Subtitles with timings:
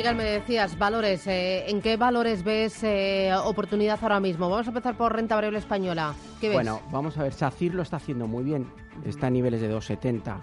[0.00, 1.26] Miguel, me decías, valores.
[1.26, 4.48] Eh, ¿En qué valores ves eh, oportunidad ahora mismo?
[4.48, 6.14] Vamos a empezar por renta variable española.
[6.40, 6.56] ¿Qué ves?
[6.56, 8.66] Bueno, vamos a ver, SACIR lo está haciendo muy bien.
[9.04, 10.40] Está a niveles de 2,70.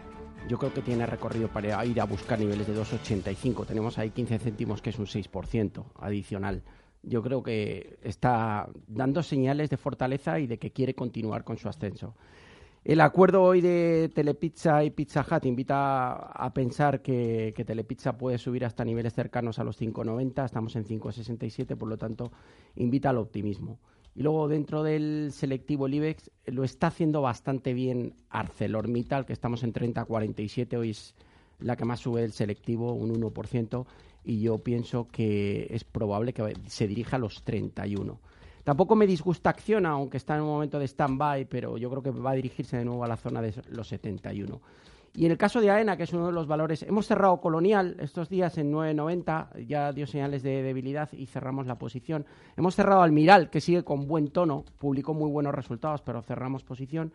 [0.47, 3.65] Yo creo que tiene recorrido para ir a buscar niveles de 2,85.
[3.65, 6.61] Tenemos ahí 15 céntimos, que es un 6% adicional.
[7.01, 11.67] Yo creo que está dando señales de fortaleza y de que quiere continuar con su
[11.67, 12.13] ascenso.
[12.83, 18.63] El acuerdo hoy de Telepizza y Pizza Hut invita a pensar que, Telepizza puede subir
[18.63, 22.31] hasta niveles cercanos a los 5,90, estamos en 5,67, por lo tanto,
[22.75, 23.79] invita al optimismo.
[24.15, 29.63] Y luego dentro del selectivo el IBEX lo está haciendo bastante bien ArcelorMittal, que estamos
[29.63, 31.13] en 30,47, hoy es
[31.59, 33.85] la que más sube del selectivo, un 1%,
[34.23, 38.19] y yo pienso que es probable que se dirija a los 31.
[38.67, 42.11] Tampoco me disgusta Acciona, aunque está en un momento de stand-by, pero yo creo que
[42.11, 44.59] va a dirigirse de nuevo a la zona de los 71.
[45.13, 47.95] Y en el caso de AENA, que es uno de los valores, hemos cerrado Colonial
[48.01, 52.25] estos días en 9.90, ya dio señales de debilidad y cerramos la posición.
[52.57, 57.13] Hemos cerrado Almiral, que sigue con buen tono, publicó muy buenos resultados, pero cerramos posición.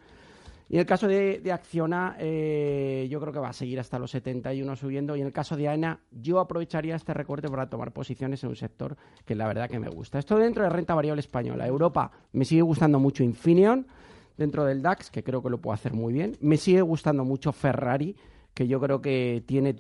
[0.69, 4.11] Y en el caso de, Acciona, eh, yo creo que va a seguir hasta los
[4.11, 5.17] 71 subiendo.
[5.17, 8.57] Y en el caso de AENA, yo aprovecharía este recorte para tomar posiciones en un
[8.57, 10.19] sector que la verdad que me gusta.
[10.19, 11.67] Esto dentro de renta variable española.
[11.67, 13.87] Europa me sigue gustando mucho Infineon
[14.37, 16.37] dentro del DAX, que creo que lo puede hacer muy bien.
[16.41, 18.17] Me sigue gustando mucho Ferrari,
[18.55, 19.77] que yo creo que tiene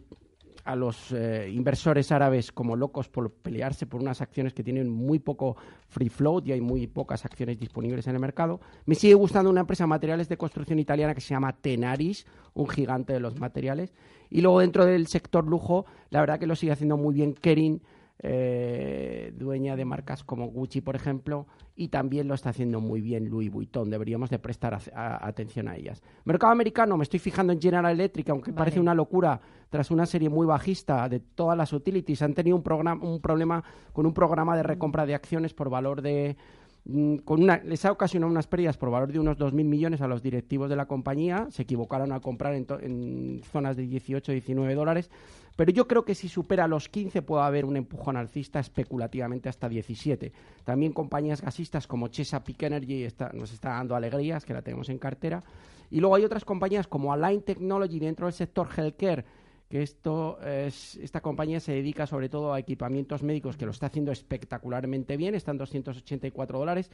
[0.65, 5.19] a los eh, inversores árabes como locos por pelearse por unas acciones que tienen muy
[5.19, 5.56] poco
[5.89, 8.61] free float y hay muy pocas acciones disponibles en el mercado.
[8.87, 12.69] Me sigue gustando una empresa de materiales de construcción italiana que se llama Tenaris, un
[12.69, 13.93] gigante de los materiales.
[14.31, 17.83] Y luego dentro del sector lujo, la verdad que lo sigue haciendo muy bien Kering,
[18.22, 23.28] eh, dueña de marcas como Gucci, por ejemplo, y también lo está haciendo muy bien
[23.28, 23.91] Louis Vuitton.
[23.91, 26.03] Deberíamos de prestar atención a ellas.
[26.25, 29.41] Mercado americano, me estoy fijando en General Electric, aunque parece una locura
[29.71, 32.22] tras una serie muy bajista de todas las utilities.
[32.22, 36.03] Han tenido un, programa, un problema con un programa de recompra de acciones por valor
[36.03, 36.37] de
[36.84, 40.09] Mm, con una, les ha ocasionado unas pérdidas por valor de unos 2.000 millones a
[40.09, 41.47] los directivos de la compañía.
[41.50, 45.11] Se equivocaron al comprar en, zonas de 18, 19 dólares.
[45.57, 49.69] Pero yo creo que si supera los 15 puede haber un empujón alcista especulativamente hasta
[49.69, 50.33] 17.
[50.65, 55.43] También compañías gasistas como Chesapeake Energy nos está dando alegrías, que la tenemos en cartera.
[55.91, 59.25] Y luego hay otras compañías como Align Technology dentro del sector healthcare
[59.73, 63.87] que esto es, esta compañía se dedica sobre todo a equipamientos médicos, que lo está
[63.87, 66.91] haciendo espectacularmente bien, están 284 dólares.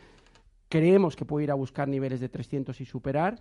[0.68, 3.40] Creemos que puede ir a buscar niveles de 300 y superar.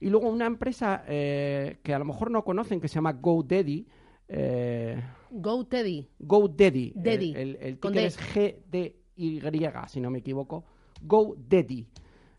[0.00, 3.86] Y luego una empresa eh, que a lo mejor no conocen, que se llama GoDaddy.
[4.28, 6.08] Eh, GoDaddy.
[6.18, 6.92] GoDaddy.
[7.04, 9.40] El, el, el ticker es G-D-Y,
[9.88, 10.64] si no me equivoco.
[11.02, 11.86] GoDaddy.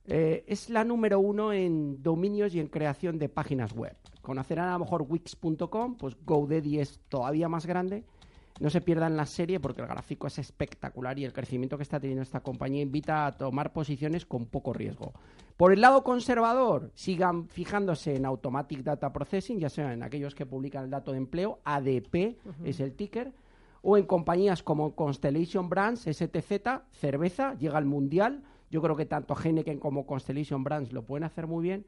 [0.05, 3.95] Eh, es la número uno en dominios y en creación de páginas web.
[4.21, 8.03] Conocerán a lo mejor Wix.com, pues GoDaddy es todavía más grande.
[8.59, 11.99] No se pierdan la serie porque el gráfico es espectacular y el crecimiento que está
[11.99, 15.13] teniendo esta compañía invita a tomar posiciones con poco riesgo.
[15.57, 20.45] Por el lado conservador, sigan fijándose en Automatic Data Processing, ya sea en aquellos que
[20.45, 23.33] publican el dato de empleo, ADP es el ticker,
[23.81, 26.51] o en compañías como Constellation Brands, STZ,
[26.91, 28.43] cerveza, llega al mundial.
[28.71, 31.85] Yo creo que tanto Heineken como Constellation Brands lo pueden hacer muy bien.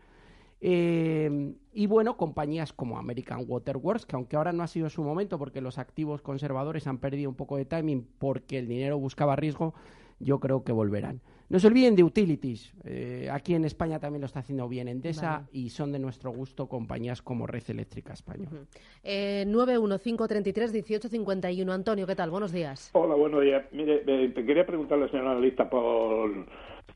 [0.62, 5.38] Eh, y bueno, compañías como American Waterworks, que aunque ahora no ha sido su momento
[5.38, 9.76] porque los activos conservadores han perdido un poco de timing porque el dinero buscaba riesgo,
[10.20, 11.22] yo creo que volverán.
[11.48, 12.74] No se olviden de utilities.
[12.86, 16.68] Eh, aquí en España también lo está haciendo bien Endesa y son de nuestro gusto
[16.68, 18.50] compañías como Red Eléctrica España.
[18.52, 18.66] Uh
[19.04, 21.72] eh, 915331851.
[21.72, 22.32] Antonio, ¿qué tal?
[22.32, 22.90] Buenos días.
[22.94, 23.64] Hola, buenos días.
[23.72, 26.32] Mire, te quería preguntarle, señor analista, por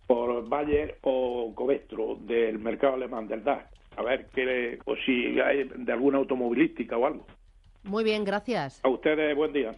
[0.09, 3.69] por Bayer o Covestro del mercado alemán del DAX.
[3.95, 7.27] A ver, qué, o si hay de alguna automovilística o algo.
[7.83, 8.83] Muy bien, gracias.
[8.83, 9.77] A ustedes, buen día.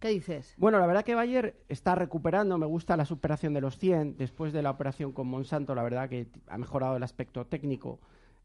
[0.00, 0.54] ¿Qué dices?
[0.58, 4.52] Bueno, la verdad que Bayer está recuperando, me gusta la superación de los 100 después
[4.52, 8.00] de la operación con Monsanto, la verdad que ha mejorado el aspecto técnico.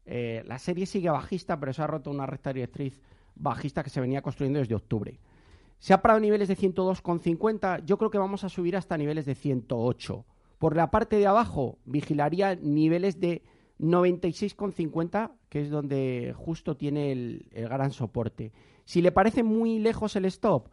[0.06, 2.98] Eh, la serie sigue bajista, pero se ha roto una recta directriz
[3.34, 5.20] bajista que se venía construyendo desde octubre.
[5.80, 7.84] Se ha parado a niveles de 102,50.
[7.84, 10.24] Yo creo que vamos a subir hasta niveles de 108.
[10.58, 13.42] Por la parte de abajo, vigilaría niveles de
[13.78, 18.50] 96,50, que es donde justo tiene el, gran soporte.
[18.84, 20.70] Si le parece muy lejos el stop,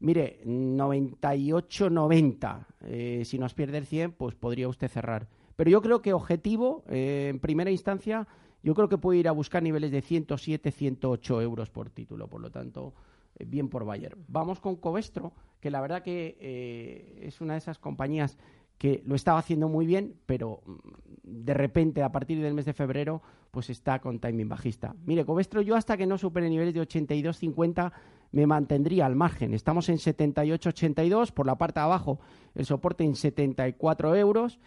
[0.00, 2.66] mire, 98,90.
[2.84, 5.28] Eh, si nos pierde el 100, pues podría usted cerrar.
[5.54, 8.26] Pero yo creo que objetivo, eh, en primera instancia,
[8.62, 12.26] yo creo que puede ir a buscar niveles de 107, 108 euros por título.
[12.28, 12.94] Por lo tanto,
[13.38, 14.16] eh, bien por Bayer.
[14.28, 18.38] Vamos con Covestro, que la verdad que es una de esas compañías
[18.78, 20.74] que lo estaba haciendo muy bien, pero mm,
[21.22, 24.94] de repente a partir del mes de febrero pues está con timing bajista.
[25.06, 27.92] Mire, Covestro yo hasta que no supere niveles de 82.50
[28.32, 29.54] me mantendría al margen.
[29.54, 32.20] Estamos en 78.82, por la parte de abajo
[32.54, 34.58] el soporte en 74 euros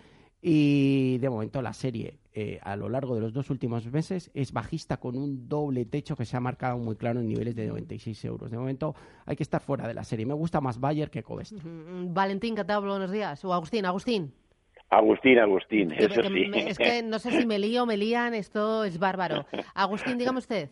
[0.42, 4.54] y de momento la serie eh, a lo largo de los dos últimos meses es
[4.54, 8.24] bajista con un doble techo que se ha marcado muy claro en niveles de 96
[8.24, 8.50] euros.
[8.50, 8.96] De momento
[9.26, 10.26] hay que estar fuera de la serie.
[10.26, 11.60] Me gusta más Bayer que Covestro.
[11.64, 12.80] Valentín, ¿qué tal?
[12.80, 13.44] Buenos días.
[13.44, 14.32] O Agustín, Agustín.
[14.90, 16.52] Agustín, Agustín, eso sí.
[16.56, 19.46] es que no sé si me lío o me lían, esto es bárbaro.
[19.76, 20.70] Agustín, dígame usted.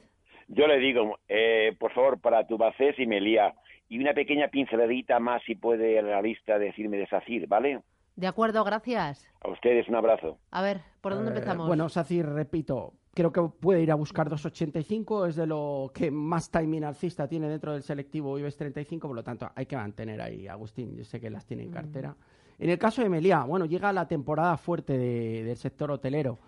[0.48, 3.54] Yo le digo, eh, por favor, para tu base y me lía.
[3.90, 7.82] Y una pequeña pinceladita más, si puede, la lista decirme de SACIR, ¿vale?
[8.18, 9.30] De acuerdo, gracias.
[9.42, 10.40] A ustedes un abrazo.
[10.50, 11.68] A ver, ¿por dónde eh, empezamos?
[11.68, 16.50] Bueno, Sacir, repito, creo que puede ir a buscar 2.85, es de lo que más
[16.50, 20.48] timing alcista tiene dentro del selectivo IBEX 35, por lo tanto hay que mantener ahí,
[20.48, 22.16] Agustín, yo sé que las tiene en cartera.
[22.58, 26.40] En el caso de Meliá, bueno, llega la temporada fuerte del sector hotelero.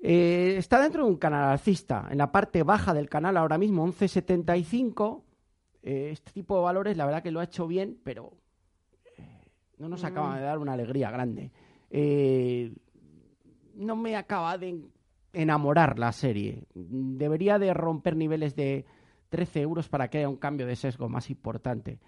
[0.00, 3.84] Eh, está dentro de un canal alcista, en la parte baja del canal ahora mismo,
[3.84, 5.22] 11.75.
[5.82, 8.32] Eh, este tipo de valores, la verdad que lo ha hecho bien, pero
[9.78, 11.52] no nos acaba de dar una alegría grande.
[11.90, 12.74] Eh,
[13.74, 14.82] no me acaba de
[15.32, 16.64] enamorar la serie.
[16.74, 18.86] Debería de romper niveles de
[19.28, 22.00] 13 euros para que haya un cambio de sesgo más importante.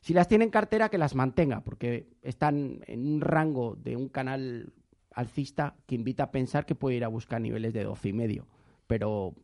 [0.00, 4.08] Si las tiene en cartera, que las mantenga, porque están en un rango de un
[4.08, 4.72] canal
[5.14, 8.46] alcista que invita a pensar que puede ir a buscar niveles de 12 y medio.
[8.86, 9.34] Pero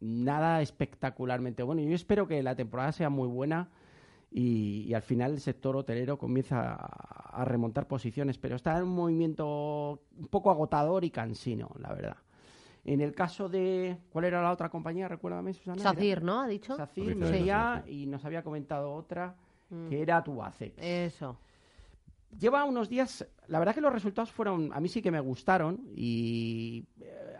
[0.00, 1.82] nada espectacularmente bueno.
[1.82, 3.70] Yo espero que la temporada sea muy buena
[4.34, 10.02] y, al final el sector hotelero comienza a, remontar posiciones, pero está en un movimiento
[10.18, 12.16] un poco agotador y cansino, la verdad.
[12.84, 13.96] En el caso de.
[14.10, 15.06] ¿Cuál era la otra compañía?
[15.06, 15.80] Recuérdame, Susana.
[15.80, 16.40] SACIR, ¿no?
[16.40, 16.76] Ha dicho.
[16.76, 19.36] SACIR, ya, y nos había comentado otra
[19.70, 19.88] mm.
[19.88, 20.74] que era Tubacex.
[20.78, 21.38] Eso.
[22.38, 23.26] Lleva unos días.
[23.48, 24.72] La verdad que los resultados fueron.
[24.72, 26.84] A mí sí que me gustaron y.
[27.00, 27.36] Eh,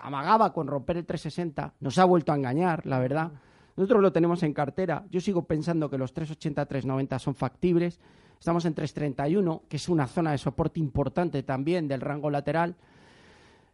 [0.00, 1.74] amagaba con romper el 360.
[1.80, 3.32] Nos ha vuelto a engañar, la verdad.
[3.76, 5.04] Nosotros lo tenemos en cartera.
[5.10, 8.00] Yo sigo pensando que los 380, 390 son factibles.
[8.38, 12.76] Estamos en 331, que es una zona de soporte importante también del rango lateral.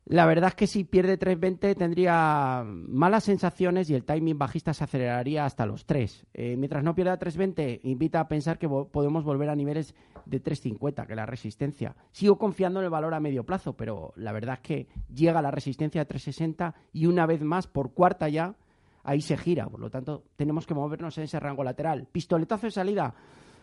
[0.05, 4.83] La verdad es que si pierde 320 tendría malas sensaciones y el timing bajista se
[4.83, 6.27] aceleraría hasta los 3.
[6.35, 9.95] Eh, mientras no pierda 320, invita a pensar que podemos volver a niveles
[10.27, 11.95] de 350, que la resistencia.
[12.11, 15.53] Sigo confiando en el valor a medio plazo, pero la verdad es que llega la
[15.53, 18.57] resistencia de 360 y una vez más, por cuarta ya,
[19.03, 19.67] ahí se gira.
[19.67, 22.09] Por lo tanto, tenemos que movernos en ese rango lateral.
[22.11, 23.15] Pistoletazo de salida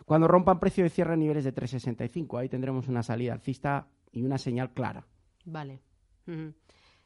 [0.04, 2.38] cuando rompan precio de cierre a niveles de 365.
[2.38, 5.06] Ahí tendremos una salida alcista y una señal clara.
[5.44, 5.80] Vale.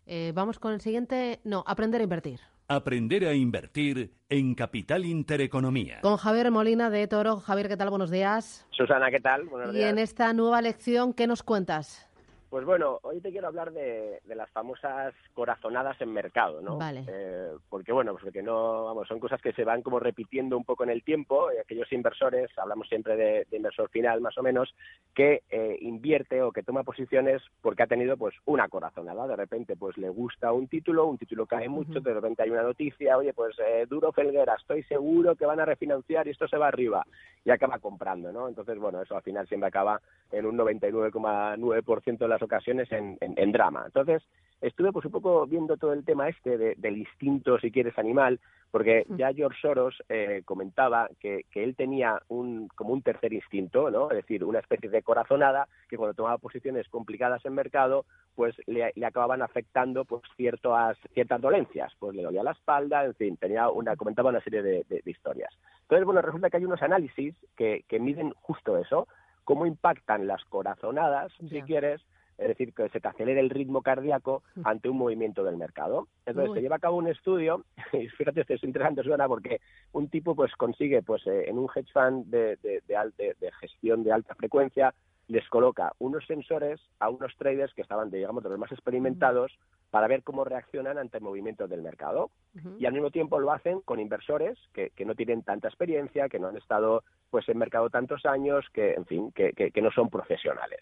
[0.06, 1.40] Eh, vamos con el siguiente.
[1.44, 2.40] No, aprender a invertir.
[2.66, 6.00] Aprender a invertir en Capital Intereconomía.
[6.00, 7.36] Con Javier Molina de Toro.
[7.36, 7.90] Javier, ¿qué tal?
[7.90, 8.66] Buenos días.
[8.70, 9.50] Susana, ¿qué tal?
[9.74, 12.08] y en esta nueva lección, ¿qué nos cuentas?
[12.54, 16.78] Pues bueno, hoy te quiero hablar de, las famosas corazonadas en mercado, ¿no?
[16.78, 17.04] Vale.
[17.08, 20.64] Eh, porque bueno, pues porque no, vamos, son cosas que se van como repitiendo un
[20.64, 21.48] poco en el tiempo.
[21.52, 24.72] Y aquellos inversores, hablamos siempre de, inversor final más o menos,
[25.16, 29.26] que eh, invierte o que toma posiciones porque ha tenido pues una corazonada.
[29.26, 32.62] De repente pues le gusta un título, un título cae mucho, de repente hay una
[32.62, 36.56] noticia, oye pues eh, Duro Felguera, estoy seguro que van a refinanciar y esto se
[36.56, 37.04] va arriba
[37.44, 38.48] y acaba comprando, ¿no?
[38.48, 43.52] Entonces bueno, eso al final siempre acaba en un 99,9% de las ocasiones en, en,
[43.52, 43.82] drama.
[43.86, 44.22] Entonces,
[44.60, 49.06] estuve pues un poco viendo todo el tema este del instinto, si quieres, animal, porque
[49.10, 54.10] ya George Soros eh, comentaba que, que, él tenía un, como un tercer instinto, ¿no?
[54.10, 58.92] Es decir, una especie de corazonada que cuando tomaba posiciones complicadas en mercado, pues le,
[59.04, 63.94] acababan afectando pues ciertas, ciertas dolencias, pues le dolía la espalda, en fin, tenía una,
[63.94, 65.54] comentaba una serie de, de, de historias.
[65.82, 69.06] Entonces, bueno, resulta que hay unos análisis que, que miden justo eso,
[69.44, 72.00] cómo impactan las corazonadas, si quieres,
[72.38, 76.08] es decir, que se te acelere el ritmo cardíaco ante un movimiento del mercado.
[76.26, 79.60] Entonces, se lleva a cabo un estudio, y fíjate, esto es interesante, suena, porque
[79.92, 84.02] un tipo pues consigue, pues eh, en un hedge fund de, de, de, de, gestión
[84.02, 84.94] de alta frecuencia,
[85.28, 89.52] les coloca unos sensores a unos traders que estaban, digamos, de los más experimentados
[89.90, 92.30] para ver cómo reaccionan ante movimientos del mercado.
[92.78, 96.38] Y al mismo tiempo lo hacen con inversores que, que, no tienen tanta experiencia, que
[96.38, 100.10] no han estado pues en mercado tantos años, que, en fin, que, que no son
[100.10, 100.80] profesionales.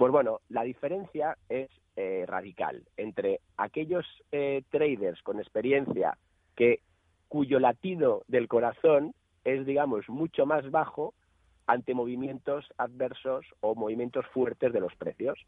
[0.00, 6.16] Pues bueno, la diferencia es eh, radical entre aquellos eh, traders con experiencia
[6.56, 6.80] que
[7.28, 9.12] cuyo latido del corazón
[9.44, 11.12] es, digamos, mucho más bajo
[11.66, 15.38] ante movimientos adversos o movimientos fuertes de los precios.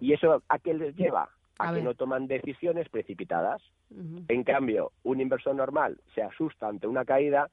[0.00, 1.28] ¿Y eso a qué les lleva?
[1.58, 3.60] A, que no toman decisiones precipitadas.
[4.28, 7.50] En cambio, un inversor normal se asusta ante una caída,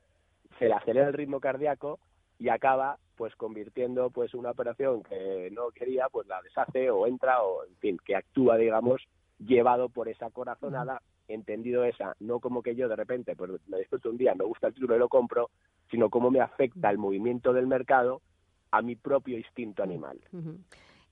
[0.59, 1.99] se le acelera el ritmo cardíaco
[2.39, 7.41] y acaba pues convirtiendo pues una operación que no quería pues la deshace o entra
[7.41, 9.01] o en fin que actúa digamos
[9.39, 11.01] llevado por esa corazonada.
[11.27, 14.67] Entendido esa no como que yo de repente pues me despierto un día me gusta
[14.67, 15.49] el título y lo compro
[15.91, 18.21] sino cómo me afecta el movimiento del mercado
[18.71, 20.19] a mi propio instinto animal.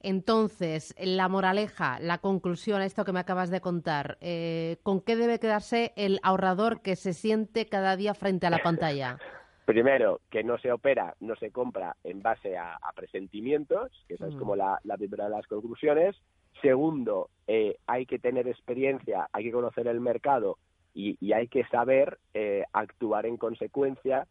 [0.01, 5.15] Entonces, la moraleja, la conclusión a esto que me acabas de contar, eh, ¿con qué
[5.15, 9.17] debe quedarse el ahorrador que se siente cada día frente a la pantalla?
[9.65, 14.35] Primero, que no se opera, no se compra en base a, presentimientos, que esa es
[14.35, 14.39] mm.
[14.39, 16.15] como la, primera de las conclusiones.
[16.61, 20.57] Segundo, eh, hay que tener experiencia, hay que conocer el mercado
[20.93, 24.27] y, hay que saber eh, actuar en consecuencia,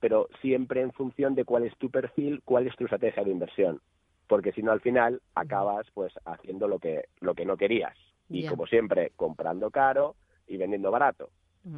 [0.00, 3.80] pero siempre en función de cuál es tu perfil, cuál es tu estrategia de inversión.
[4.26, 7.96] Porque si no, al final acabas pues haciendo lo que, lo que no querías.
[8.30, 10.16] Y como siempre, comprando caro
[10.46, 11.30] y vendiendo barato.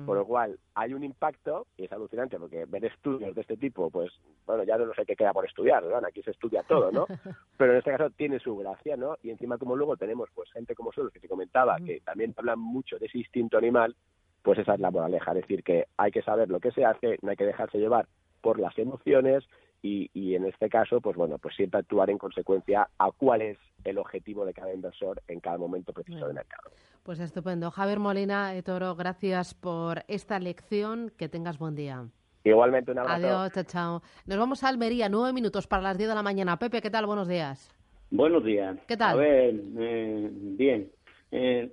[0.06, 3.90] Por lo cual hay un impacto y es alucinante porque ver estudios de este tipo,
[3.90, 4.12] pues
[4.46, 5.96] bueno, ya no sé qué queda por estudiar, ¿no?
[5.96, 7.06] Aquí se estudia todo, ¿no?
[7.56, 9.16] Pero en este caso tiene su gracia, ¿no?
[9.22, 12.60] Y encima como luego tenemos pues gente como Solos que te comentaba, que también hablan
[12.60, 13.96] mucho de ese instinto animal,
[14.42, 17.18] pues esa es la moraleja, es decir, que hay que saber lo que se hace,
[17.22, 18.06] no hay que dejarse llevar
[18.40, 19.44] por las emociones
[19.82, 23.58] y, y en este caso, pues bueno, pues siempre actuar en consecuencia a cuál es
[23.84, 26.70] el objetivo de cada inversor en cada momento preciso del mercado.
[27.02, 27.70] Pues estupendo.
[27.70, 31.12] Javier Molina, Toro, gracias por esta lección.
[31.16, 32.06] Que tengas buen día.
[32.44, 33.26] Igualmente, un abrazo.
[33.26, 34.02] Adiós, chao, chao.
[34.26, 36.58] Nos vamos a Almería, nueve minutos para las diez de la mañana.
[36.58, 37.06] Pepe, ¿qué tal?
[37.06, 37.70] Buenos días.
[38.10, 38.78] Buenos días.
[38.86, 39.16] ¿Qué tal?
[39.16, 40.90] A ver, eh, bien.
[41.30, 41.72] Eh,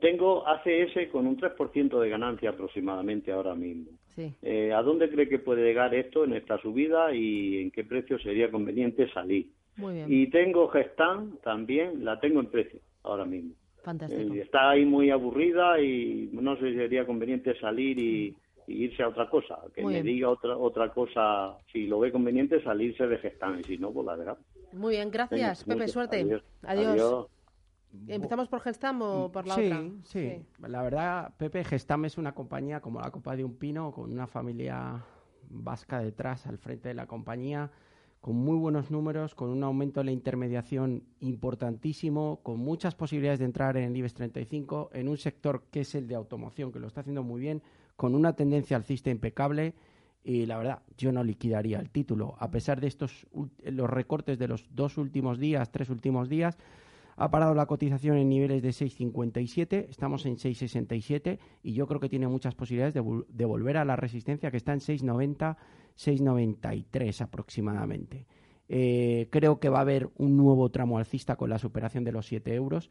[0.00, 3.92] tengo ACS con un 3% de ganancia aproximadamente ahora mismo.
[4.18, 4.34] Sí.
[4.42, 8.18] Eh, ¿A dónde cree que puede llegar esto en esta subida y en qué precio
[8.18, 9.46] sería conveniente salir?
[9.76, 10.06] Muy bien.
[10.12, 13.52] Y tengo Gestan también, la tengo en precio ahora mismo.
[13.84, 14.34] Fantástico.
[14.34, 18.34] Eh, está ahí muy aburrida y no sé si sería conveniente salir y,
[18.66, 19.60] irse a otra cosa.
[19.72, 23.78] Que me diga otra otra cosa, si lo ve conveniente, salirse de Gestan y si
[23.78, 24.38] no, pues la verdad.
[24.72, 26.42] Muy bien, gracias, Pepe, suerte.
[26.64, 27.28] Adiós.
[28.06, 29.82] ¿Empezamos por Gestam o por la otra?
[29.82, 30.46] Sí, sí.
[30.66, 34.26] La verdad, Pepe, Gestam es una compañía como la Copa de un Pino, con una
[34.26, 35.04] familia
[35.50, 37.70] vasca detrás, al frente de la compañía
[38.20, 43.44] con muy buenos números, con un aumento de la intermediación importantísimo, con muchas posibilidades de
[43.44, 46.88] entrar en el IBEX 35, en un sector que es el de automoción, que lo
[46.88, 47.62] está haciendo muy bien,
[47.96, 49.74] con una tendencia alcista impecable.
[50.24, 52.34] Y la verdad, yo no liquidaría el título.
[52.38, 53.26] A pesar de estos
[53.62, 56.58] los recortes de los dos últimos días, tres últimos días,
[57.18, 62.08] ha parado la cotización en niveles de 6,57, estamos en 6,67 y yo creo que
[62.08, 65.56] tiene muchas posibilidades de, volver a la resistencia que está en 6,90
[65.98, 68.26] 6,93 aproximadamente.
[68.68, 72.26] Eh, creo que va a haber un nuevo tramo alcista con la superación de los
[72.26, 72.88] 7 euros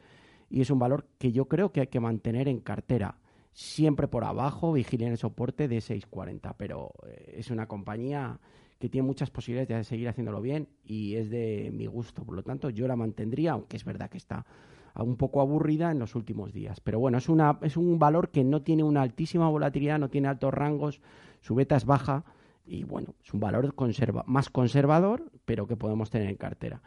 [0.49, 3.17] y es un valor que yo creo que hay que mantener en cartera.
[3.57, 8.39] Siempre por abajo, vigilen el soporte de 6,40, pero eh, es una compañía
[8.77, 12.23] que tiene muchas posibilidades de seguir haciéndolo bien y es de mi gusto.
[12.23, 14.45] Por lo tanto, yo la mantendría, aunque es verdad que está
[14.93, 16.81] un poco aburrida en los últimos días.
[16.81, 20.27] Pero bueno, es, una, es un valor que no tiene una altísima volatilidad, no tiene
[20.27, 21.01] altos rangos,
[21.41, 22.25] su beta es baja
[22.63, 26.83] y bueno, es un valor conserva más conservador, pero que podemos tener en cartera.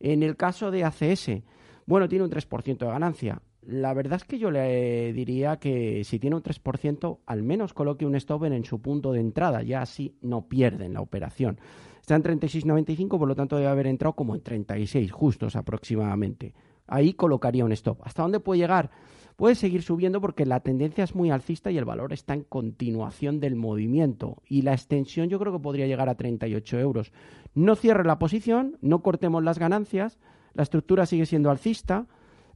[0.00, 1.42] En el caso de ACS,
[1.84, 3.42] bueno, tiene un 3% de ganancia.
[3.66, 8.06] La verdad es que yo le diría que si tiene un 3%, al menos coloque
[8.06, 11.58] un stop en su punto de entrada, ya así no pierden la operación.
[12.00, 16.54] Está en 36.95, por lo tanto debe haber entrado como en 36, justos aproximadamente.
[16.86, 17.98] Ahí colocaría un stop.
[18.04, 18.90] ¿Hasta dónde puede llegar?
[19.36, 23.38] puede seguir subiendo porque la tendencia es muy alcista y el valor está en continuación
[23.38, 24.42] del movimiento.
[24.48, 27.12] Y la extensión yo creo que podría llegar a 38 euros.
[27.54, 30.18] No cierre la posición, no cortemos las ganancias,
[30.54, 32.06] la estructura sigue siendo alcista,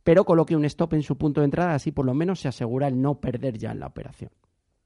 [0.04, 2.88] pero coloque un stop en su punto de entrada, así por lo menos se asegura
[2.88, 4.30] el no perder ya en la operación.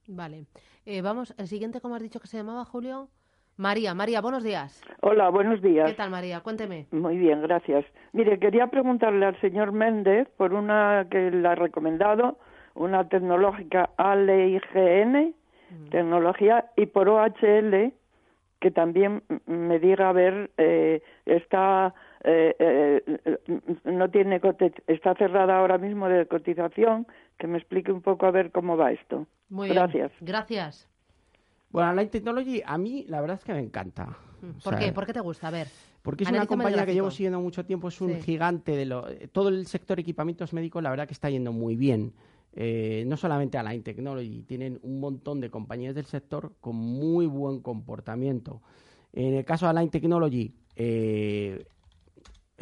[0.07, 0.47] Vale.
[0.87, 3.09] Eh, vamos, el siguiente, como has dicho que se llamaba Julio.
[3.57, 4.83] María, María, buenos días.
[5.01, 5.91] Hola, buenos días.
[5.91, 6.41] ¿Qué tal, María?
[6.41, 6.87] Cuénteme.
[6.91, 7.85] Muy bien, gracias.
[8.13, 12.37] Mire, quería preguntarle al señor Méndez por una que le ha recomendado,
[12.75, 15.35] una tecnológica ALIGN,
[15.71, 15.89] mm.
[15.91, 17.93] tecnología, y por OHL,
[18.61, 21.95] que también me diga a ver, eh, está
[22.25, 24.41] eh, eh, no tiene
[24.87, 27.07] está cerrada ahora mismo de cotización.
[27.39, 29.27] Que me explique un poco a ver cómo va esto.
[29.49, 30.13] Muy Gracias.
[30.21, 30.89] Gracias.
[31.71, 34.17] Bueno, Technology a mí la verdad es que me encanta.
[34.63, 34.93] ¿Por qué?
[34.93, 35.49] ¿Por qué te gusta?
[35.49, 35.69] A ver.
[36.03, 39.49] Porque es una compañía que llevo siguiendo mucho tiempo, es un gigante de lo, todo
[39.49, 42.13] el sector equipamientos médicos, la verdad que está yendo muy bien.
[42.53, 47.61] Eh, no solamente Align Technology, tienen un montón de compañías del sector con muy buen
[47.61, 48.61] comportamiento.
[49.13, 51.65] En el caso de Align Technology, eh,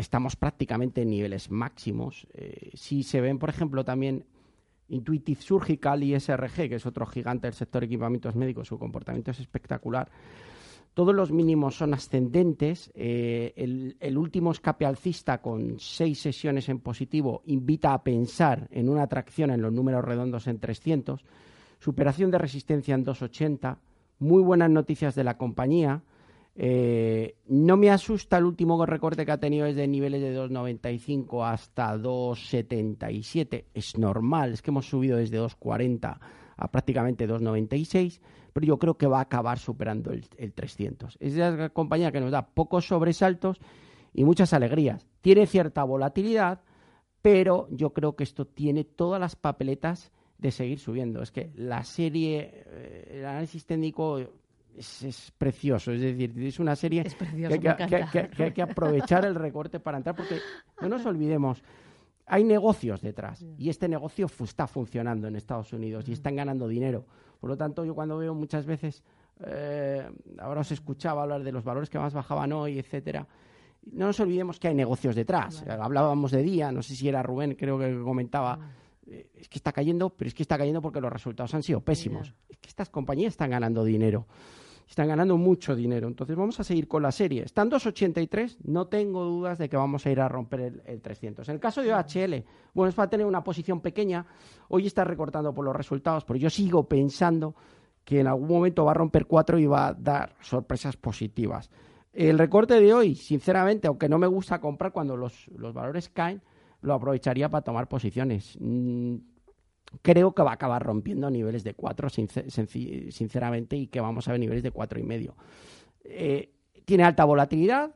[0.03, 2.27] estamos prácticamente en niveles máximos.
[2.35, 4.27] Eh, si se ven, por ejemplo, también
[4.89, 9.41] Intuitive Surgical y SRG, que es otro gigante del sector equipamientos médicos, su comportamiento es
[9.41, 10.11] espectacular.
[10.95, 12.91] Todos los mínimos son ascendentes.
[12.95, 19.05] Eh, el, último escape alcista con seis sesiones en positivo invita a pensar en una
[19.05, 21.25] atracción en los números redondos en 300.
[21.79, 23.79] Superación de resistencia en 280.
[24.19, 26.03] Muy buenas noticias de la compañía.
[26.55, 31.97] Eh, no me asusta el último recorte que ha tenido desde niveles de 2,95 hasta
[31.97, 33.65] 2,77.
[33.73, 36.19] Es normal, es que hemos subido desde 2,40
[36.57, 38.21] a prácticamente 2,96
[38.53, 41.17] pero yo creo que va a acabar superando el, 300.
[41.21, 43.59] Es una compañía que nos da pocos sobresaltos
[44.13, 45.07] y muchas alegrías.
[45.21, 46.61] Tiene cierta volatilidad,
[47.23, 51.23] pero yo creo que esto tiene todas las papeletas de seguir subiendo.
[51.23, 54.21] Es que la serie, eh, el análisis técnico
[54.77, 60.17] es, precioso, es decir, es una serie que, hay que aprovechar el recorte para entrar,
[60.17, 60.39] porque
[60.81, 61.63] no nos olvidemos,
[62.27, 67.05] hay negocios detrás y este negocio está funcionando en Estados Unidos y están ganando dinero.
[67.41, 69.03] Por lo tanto, yo cuando veo muchas veces,
[69.45, 73.27] eh, ahora os escuchaba hablar de los valores que más bajaban hoy, etcétera,
[73.91, 75.65] no nos olvidemos que hay negocios detrás.
[75.67, 78.82] Hablábamos de día, no sé si era Rubén, creo que comentaba, eh,
[79.35, 82.35] es que está cayendo, pero es que está cayendo porque los resultados han sido pésimos.
[82.49, 84.27] Es que estas compañías están ganando dinero.
[84.89, 86.09] Están ganando mucho dinero.
[86.09, 87.43] Entonces vamos a seguir con la serie.
[87.45, 88.59] Están 2.83.
[88.65, 91.49] No tengo dudas de que vamos a ir a romper el, 300.
[91.49, 94.27] En el caso de OHL, bueno, es para tener una posición pequeña.
[94.69, 97.55] Hoy está recortando por los resultados, pero yo sigo pensando
[98.05, 101.71] que en algún momento va a romper 4 y va a dar sorpresas positivas.
[102.13, 106.43] El recorte de hoy, sinceramente, aunque no me gusta comprar cuando los, los valores caen,
[106.83, 108.57] lo aprovecharía para tomar posiciones.
[108.61, 109.17] Mm,
[110.03, 114.41] creo que va a acabar rompiendo niveles de 4, sinceramente, y que vamos a ver
[114.41, 115.37] niveles de cuatro y medio.
[116.05, 116.53] Eh,
[116.85, 117.95] tiene alta volatilidad,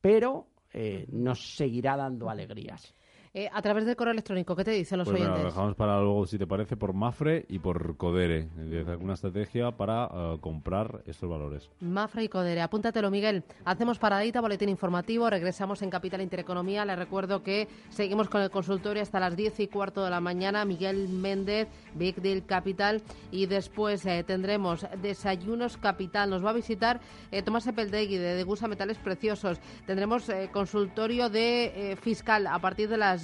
[0.00, 2.94] pero eh, nos seguirá dando alegrías.
[3.34, 5.44] Eh, a través del correo electrónico, ¿qué te dicen los pues oyentes?
[5.44, 8.48] Dejamos para luego, si te parece, por Mafre y por Codere.
[8.88, 11.70] ¿Alguna estrategia para eh, comprar estos valores?
[11.80, 12.62] Mafre y Codere.
[12.62, 13.44] Apúntatelo, Miguel.
[13.64, 15.28] Hacemos paradita, boletín informativo.
[15.28, 16.84] Regresamos en Capital Intereconomía.
[16.84, 20.64] Les recuerdo que seguimos con el consultorio hasta las 10 y cuarto de la mañana.
[20.64, 23.02] Miguel Méndez, Big Deal Capital.
[23.30, 26.30] Y después eh, tendremos Desayunos Capital.
[26.30, 27.00] Nos va a visitar
[27.44, 29.60] Tomás Epeldegui de Degusa Metales Preciosos.
[29.86, 33.17] Tendremos consultorio de fiscal a partir de las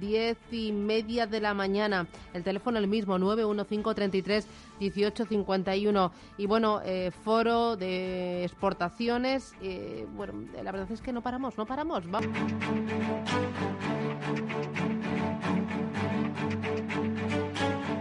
[0.00, 2.06] diez y media de la mañana.
[2.34, 4.46] El teléfono el mismo, 91533
[4.80, 6.12] 1851.
[6.38, 9.54] Y bueno, eh, foro de exportaciones.
[9.62, 12.08] Eh, bueno, la verdad es que no paramos, no paramos.
[12.10, 12.30] Vamos.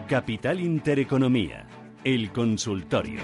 [0.08, 1.66] Capital Intereconomía,
[2.04, 3.22] el consultorio.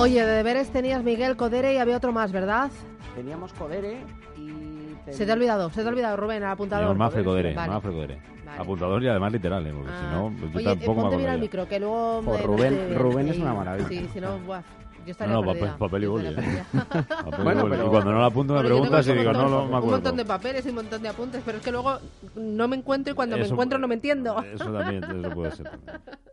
[0.00, 2.70] Oye, de deberes tenías Miguel Codere y había otro más, ¿verdad?
[3.14, 3.98] Teníamos Codere
[4.34, 4.96] y...
[5.10, 6.96] Se te ha olvidado, se te ha olvidado, Rubén, el apuntador.
[6.96, 8.18] Mafre Codere, Codere.
[8.58, 9.72] Apuntador y además literal, ¿eh?
[9.74, 10.10] porque si ah.
[10.12, 12.22] no, yo Oye, tampoco ponte bien el micro, que luego...
[12.24, 13.88] Por Rubén, Rubén es una maravilla.
[13.88, 14.62] Sí, si no, buah.
[15.06, 16.28] Yo no, no, papel, papel, y boli.
[16.28, 16.34] ¿eh?
[17.42, 17.86] bueno, Pero...
[17.86, 19.84] Y cuando no lo apunto me preguntas y digo, no, no me acuerdo.
[19.84, 21.98] Un montón de papeles y un montón de apuntes, pero es que luego
[22.36, 24.42] no me encuentro y cuando me encuentro no me entiendo.
[24.42, 25.70] Eso también, eso puede ser.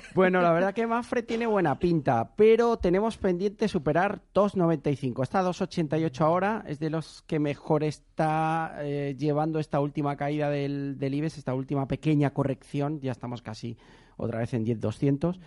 [0.14, 5.22] Bueno, la verdad que Mafre tiene buena pinta, pero tenemos pendiente superar 2.95.
[5.22, 10.50] Está a 2.88 ahora, es de los que mejor está eh, llevando esta última caída
[10.50, 13.00] del, del IBEX, esta última pequeña corrección.
[13.00, 13.76] Ya estamos casi
[14.16, 15.38] otra vez en 10.200.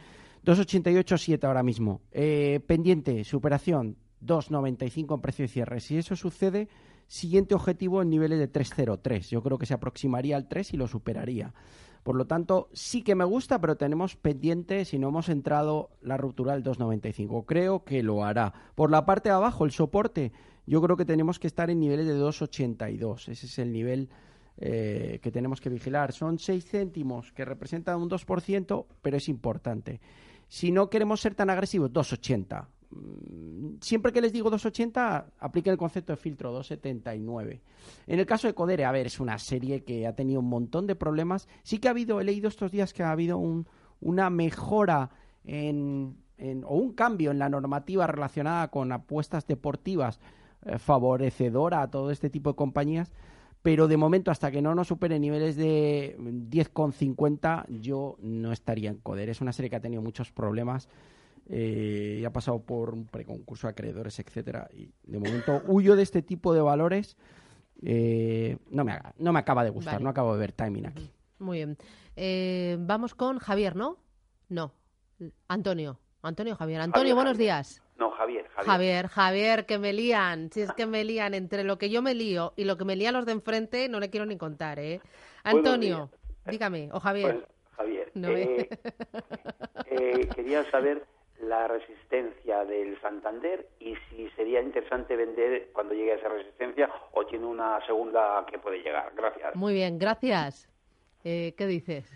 [0.46, 2.02] 2,88,7 ahora mismo.
[2.12, 5.80] Eh, pendiente, superación, 2,95 en precio de cierre.
[5.80, 6.70] Si eso sucede,
[7.08, 9.30] siguiente objetivo en niveles de 3,03.
[9.30, 11.54] Yo creo que se aproximaría al 3 y lo superaría.
[12.04, 16.18] Por lo tanto, sí que me gusta, pero tenemos pendiente, si no hemos entrado, la
[16.18, 17.46] ruptura del 2,95.
[17.46, 18.54] Creo que lo hará.
[18.76, 20.32] Por la parte de abajo, el soporte,
[20.66, 23.30] yo creo que tenemos que estar en niveles de 2,82.
[23.30, 24.10] Ese es el nivel
[24.58, 26.12] eh, que tenemos que vigilar.
[26.14, 30.00] Son 6 céntimos, que representan un 2%, pero es importante.
[30.48, 32.68] Si no queremos ser tan agresivos, 2,80.
[33.82, 37.62] Siempre que les digo 2,80, apliquen el concepto de filtro 2,79.
[38.08, 40.88] En el caso de Codere, a ver, es una serie que ha tenido un montón
[40.88, 41.48] de problemas.
[41.64, 43.40] Sí que ha habido, he leído estos días que ha habido
[44.00, 45.12] una mejora
[45.44, 46.16] en,
[46.66, 50.20] o un cambio en la normativa relacionada con apuestas deportivas
[50.66, 53.12] eh, favorecedora a todo este tipo de compañías,
[53.62, 58.98] pero de momento hasta que no nos supere niveles de 10,50 yo no estaría en
[58.98, 59.30] Coder.
[59.30, 60.90] Es una serie que ha tenido muchos problemas
[61.50, 64.70] eh, y ha pasado por un preconcurso de acreedores, etcétera.
[64.72, 67.18] Y de momento huyo de este tipo de valores.
[67.82, 71.12] Eh, no, me no me acaba de gustar, no acabo de ver timing aquí.
[71.40, 71.78] Muy bien.
[72.16, 73.98] Eh, vamos con Javier, ¿no?
[74.50, 74.74] No.
[75.48, 76.00] Antonio.
[76.22, 76.82] Antonio Javier.
[76.82, 77.82] Antonio, buenos días.
[77.98, 78.68] No, Javier, Javier.
[78.68, 80.52] Javier, Javier, que me lían.
[80.52, 82.96] Si es que me lían entre lo que yo me lío y lo que me
[82.96, 85.02] lían los de enfrente, no le quiero ni contar, ¿eh?
[85.44, 86.10] Antonio,
[86.46, 86.90] dígame.
[86.92, 87.40] O Javier.
[87.40, 88.12] Pues, Javier.
[88.16, 88.70] Eh,
[89.86, 91.06] eh, quería saber
[91.42, 97.26] la resistencia del Santander y si sería interesante vender cuando llegue a esa resistencia o
[97.26, 99.12] tiene una segunda que puede llegar.
[99.16, 99.56] Gracias.
[99.56, 100.70] Muy bien, gracias.
[101.24, 102.10] Eh, ¿Qué dices?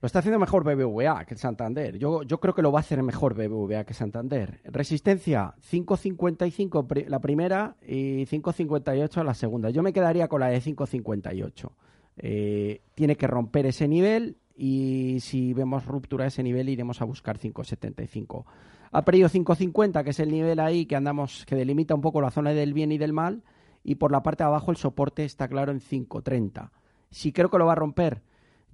[0.00, 1.96] Lo está haciendo mejor BBVA que el Santander.
[1.96, 4.60] Yo, yo creo que lo va a hacer mejor BBVA que Santander.
[4.64, 9.70] Resistencia 5.55 la primera y 5.58 la segunda.
[9.70, 11.70] Yo me quedaría con la de 5.58.
[12.18, 17.04] Eh, tiene que romper ese nivel y si vemos ruptura de ese nivel iremos a
[17.04, 18.44] buscar 5.75.
[18.92, 22.30] Ha perdido 5.50, que es el nivel ahí que andamos, que delimita un poco la
[22.30, 23.42] zona del bien y del mal,
[23.82, 26.70] y por la parte de abajo el soporte está claro en 5.30.
[27.10, 28.22] Si creo que lo va a romper,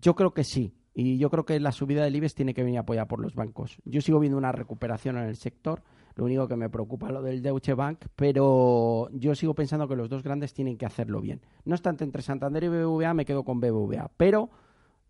[0.01, 0.75] yo creo que sí.
[0.93, 3.79] Y yo creo que la subida del IBEX tiene que venir apoyada por los bancos.
[3.85, 5.83] Yo sigo viendo una recuperación en el sector.
[6.17, 9.97] Lo único que me preocupa es lo del Deutsche Bank, pero yo sigo pensando que
[9.97, 11.41] los dos grandes tienen que hacerlo bien.
[11.65, 14.51] No obstante, entre Santander y BBVA me quedo con BBVA, pero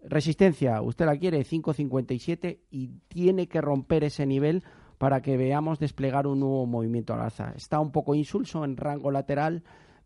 [0.05, 4.63] resistencia, usted la quiere 5.57 y tiene que romper ese nivel
[4.99, 7.53] para que veamos desplegar un nuevo movimiento al alza.
[7.57, 9.63] Está un poco insulso en rango lateral,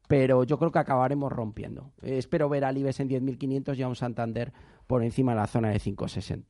[0.09, 1.92] pero yo creo que acabaremos rompiendo.
[2.02, 4.52] Eh, espero ver al IBEX en 10.500 y a un Santander
[4.87, 6.44] por encima de la zona de 5.60.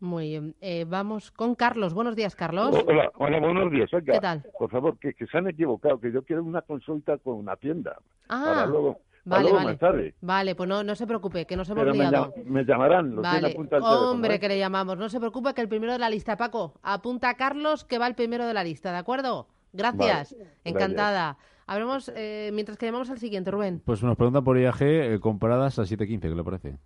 [0.00, 0.54] Muy bien.
[0.60, 1.94] Eh, vamos con Carlos.
[1.94, 2.76] Buenos días, Carlos.
[2.86, 3.88] Hola, hola buenos días.
[4.04, 4.44] ¿Qué tal?
[4.58, 7.96] Por favor, que, se han equivocado, que yo quiero una consulta con una tienda.
[8.28, 10.14] Ah, luego, vale, vale.
[10.20, 12.32] Vale, pues no, no se preocupe, que nos hemos liado.
[12.44, 13.56] Me, llamarán, lo vale.
[13.82, 14.40] Hombre, ¿eh?
[14.40, 14.96] que le llamamos.
[14.96, 16.74] No se preocupe, que el primero de la lista, Paco.
[16.82, 19.48] Apunta a Carlos, que va el primero de la lista, ¿de acuerdo?
[19.72, 20.34] Gracias.
[20.64, 21.36] Encantada.
[21.66, 23.82] Hablemos, eh, mientras que llamamos al siguiente, Rubén.
[23.84, 26.76] Pues nos preguntan por IAG eh, comparadas a 7.15, ¿qué le parece?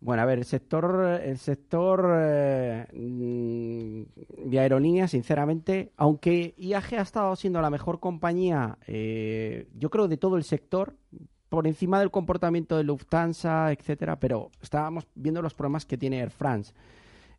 [0.00, 7.02] Bueno, a ver, el sector, el sector eh, mm, de aerolíneas, sinceramente, aunque IAG ha
[7.02, 10.94] estado siendo la mejor compañía, yo creo, de todo el sector,
[11.48, 16.30] por encima del comportamiento de Lufthansa, etcétera, pero estábamos viendo los problemas que tiene Air
[16.30, 16.72] France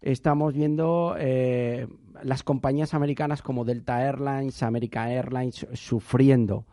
[0.02, 1.88] estamos viendo eh,
[2.24, 6.66] las compañías americanas como Delta Airlines, American Airlines sufriendo.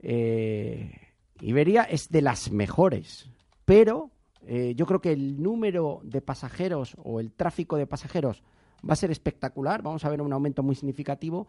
[0.00, 0.92] Eh,
[1.40, 3.30] Iberia es de las mejores,
[3.64, 4.10] pero
[4.46, 8.42] eh, yo creo que el número de pasajeros o el tráfico de pasajeros
[8.88, 11.46] va a ser espectacular, vamos a ver un aumento muy significativo,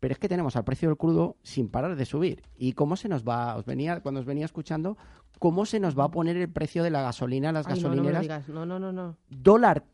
[0.00, 2.42] pero es que tenemos al precio del crudo sin parar de subir.
[2.56, 4.96] ¿Y cómo se nos va, os venía, cuando os venía escuchando,
[5.38, 8.48] cómo se nos va a poner el precio de la gasolina, las gasolineras?
[8.48, 9.84] No, no, no, no, Dólar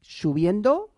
[0.00, 0.90] subiendo,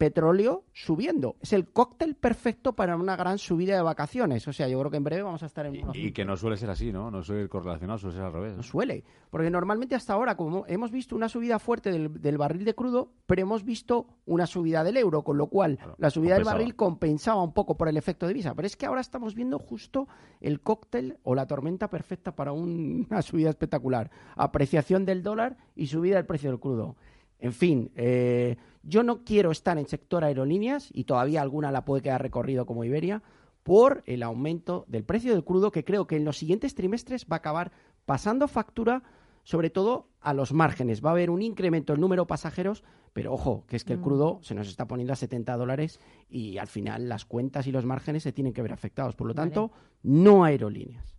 [0.00, 1.36] petróleo subiendo.
[1.42, 4.48] Es el cóctel perfecto para una gran subida de vacaciones.
[4.48, 5.74] O sea, yo creo que en breve vamos a estar en...
[5.92, 7.10] Y, que no suele ser así, ¿no?
[7.10, 8.56] No suele ir correlacionado, suele ser al revés.
[8.56, 9.04] No suele.
[9.28, 13.42] Porque normalmente hasta ahora, como hemos visto una subida fuerte del, barril de crudo, pero
[13.42, 17.52] hemos visto una subida del euro, con lo cual la subida del barril compensaba un
[17.52, 18.54] poco por el efecto de visa.
[18.54, 20.08] Pero es que ahora estamos viendo justo
[20.40, 24.10] el cóctel o la tormenta perfecta para una subida espectacular.
[24.34, 26.96] Apreciación del dólar y subida del precio del crudo.
[27.40, 32.02] En fin, eh, yo no quiero estar en sector aerolíneas y todavía alguna la puede
[32.02, 33.22] quedar recorrido como Iberia
[33.62, 37.36] por el aumento del precio del crudo que creo que en los siguientes trimestres va
[37.36, 37.72] a acabar
[38.06, 39.02] pasando factura
[39.44, 41.04] sobre todo a los márgenes.
[41.04, 43.98] Va a haber un incremento en número de pasajeros, pero ojo, que es que el
[43.98, 44.02] mm.
[44.02, 45.98] crudo se nos está poniendo a 70 dólares
[46.28, 49.16] y al final las cuentas y los márgenes se tienen que ver afectados.
[49.16, 49.70] Por lo tanto,
[50.02, 51.16] no aerolíneas.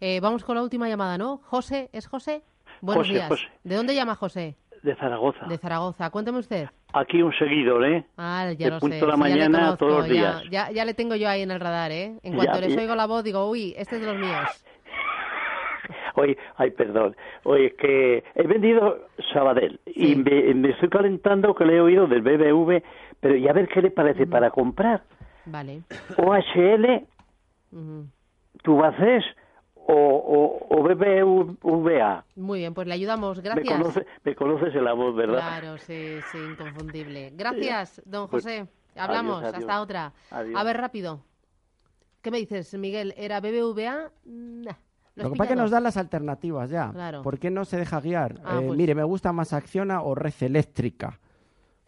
[0.00, 1.38] Eh, vamos con la última llamada, ¿no?
[1.44, 2.42] José, ¿es José?
[2.80, 3.30] Buenos días.
[3.62, 4.56] ¿De dónde llama José?
[4.84, 5.46] De Zaragoza.
[5.46, 6.10] De Zaragoza.
[6.10, 6.68] Cuénteme usted.
[6.92, 8.04] Aquí un seguidor, ¿eh?
[8.18, 10.42] Ah, ya lo punto de la mañana, todos los días.
[10.50, 12.18] Ya, ya, le tengo yo ahí en el radar, ¿eh?
[12.22, 14.46] En cuanto les oigo la voz, digo, uy, este es de los míos.
[16.16, 17.16] Oye, ay, perdón.
[17.44, 22.20] Oye, es que he vendido Sabadell y me, estoy calentando que le he oído del
[22.20, 22.82] BBV,
[23.20, 25.02] pero ya a ver qué le parece para comprar.
[25.46, 25.80] Vale.
[26.18, 27.06] OHL,
[27.72, 28.04] uh
[28.62, 29.24] tú haces
[29.86, 32.24] o, o, BBVA.
[32.36, 34.00] Muy bien, pues le ayudamos, gracias.
[34.24, 35.38] Me, conoces en la voz, ¿verdad?
[35.38, 37.32] Claro, sí, sí, inconfundible.
[37.34, 38.66] Gracias, don pues, José.
[38.96, 40.12] Hablamos, hasta otra.
[40.30, 41.20] A ver, rápido.
[42.22, 43.14] ¿Qué me dices, Miguel?
[43.16, 44.10] ¿Era BBVA?
[45.16, 47.20] Lo que pasa es que nos dan las alternativas ya.
[47.22, 48.40] ¿Por qué no se deja guiar?
[48.44, 51.20] Ah, eh, pues mire, me gusta más Acciona o Red Eléctrica.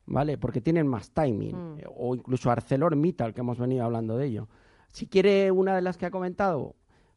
[0.07, 0.39] ¿vale?
[0.39, 1.55] Porque tienen más timing.
[1.55, 1.81] Mm.
[1.97, 4.49] O incluso ArcelorMittal, que hemos venido hablando de ello.
[4.89, 6.75] Si quiere una de las que ha comentado,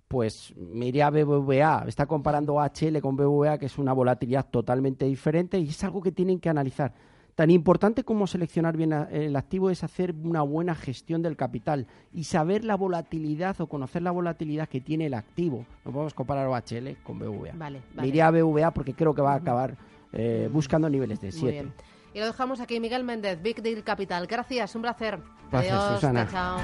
[0.09, 1.85] pues me iría a BBVA.
[1.87, 6.11] Está comparando HL con BBVA, que es una volatilidad totalmente diferente y es algo que
[6.11, 6.93] tienen que analizar.
[7.35, 12.25] Tan importante como seleccionar bien el activo es hacer una buena gestión del capital y
[12.25, 15.65] saber la volatilidad o conocer la volatilidad que tiene el activo.
[15.85, 17.53] No podemos comparar OHL con BBVA.
[17.53, 19.77] Vale, Me a BBVA porque creo que va a acabar
[20.11, 21.51] eh, buscando niveles de Muy 7.
[21.51, 21.73] bien.
[22.15, 24.25] Y lo dejamos aquí, Miguel Méndez, Big Deal Capital.
[24.25, 25.19] Gracias, un placer.
[25.51, 26.27] Adiós, Susana.
[26.29, 26.57] chao.